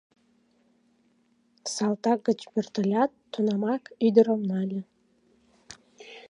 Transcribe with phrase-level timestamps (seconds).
[1.73, 4.81] Салтак гыч пӧртылят, тунамак ӱдырым нале.